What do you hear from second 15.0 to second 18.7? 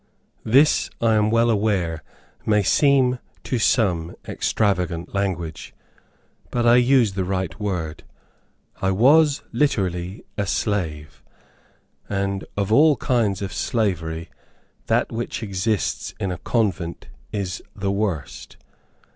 which exists in a convent is the worst.